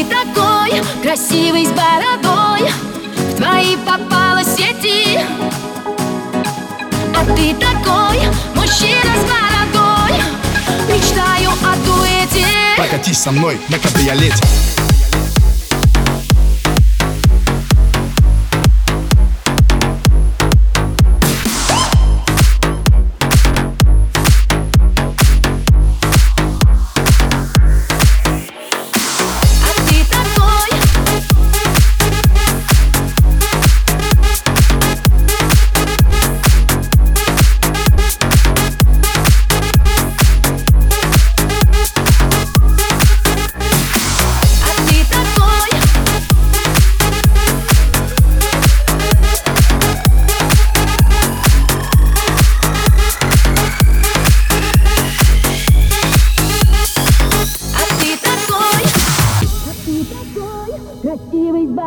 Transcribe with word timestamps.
Ты 0.00 0.06
такой 0.06 0.82
красивый 1.02 1.66
с 1.66 1.72
бородой. 1.72 2.70
В 3.16 3.36
твои 3.36 3.76
попала 3.76 4.42
сети. 4.42 5.20
А 7.14 7.24
ты 7.36 7.52
такой 7.56 8.18
мужчина 8.54 9.12
с 9.14 9.24
бородой. 9.28 10.18
Мечтаю 10.88 11.50
о 11.50 11.76
дуэте. 11.84 12.46
Прокатись 12.78 13.18
со 13.18 13.30
мной 13.30 13.60
на 13.68 13.78
кабриолете 13.78 14.42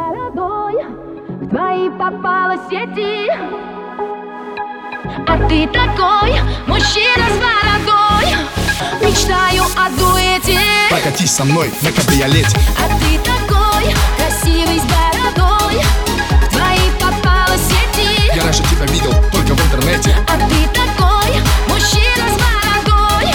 бородой 0.03 0.75
В 1.41 1.49
твои 1.49 1.89
попала 1.89 2.55
сети. 2.69 3.29
А 5.27 5.37
ты 5.47 5.67
такой 5.67 6.31
мужчина 6.67 7.25
с 7.29 7.37
бородой. 7.43 8.35
Мечтаю 9.01 9.63
о 9.75 9.89
дуэте. 9.97 10.59
Прокатись 10.89 11.31
со 11.31 11.43
мной 11.43 11.71
на 11.81 11.91
кабриолете. 11.91 12.57
А 12.79 12.87
ты 12.99 13.17
такой 13.19 13.93
красивый 14.17 14.79
с 14.79 14.83
бородой. 14.83 15.81
В 16.41 16.49
твои 16.49 16.89
попала 16.99 17.57
сети. 17.57 18.31
Я 18.35 18.43
раньше 18.43 18.63
тебя 18.63 18.85
видел 18.87 19.13
только 19.31 19.55
в 19.55 19.65
интернете. 19.65 20.15
А 20.27 20.37
ты 20.37 20.67
такой 20.73 21.41
мужчина 21.67 22.25
с 22.29 22.37
бородой. 22.43 23.27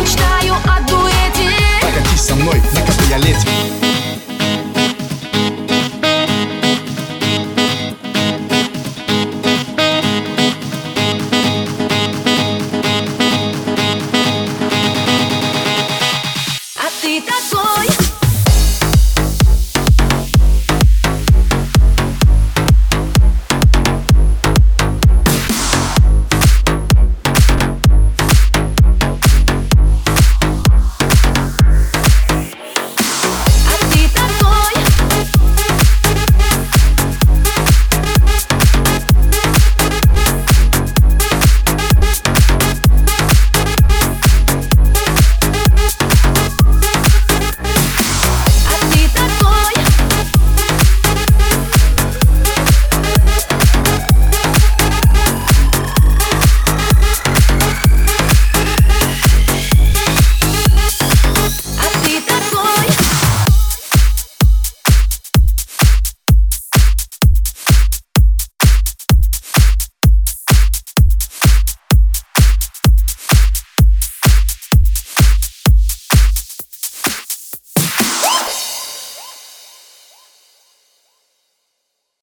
Мечтаю 0.00 0.54
о 0.64 0.80
дуэте. 0.88 1.50
Прокатись 1.80 2.20
со 2.20 2.34
мной 2.34 2.60
на 2.72 2.83